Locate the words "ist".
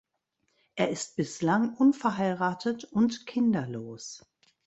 0.89-1.15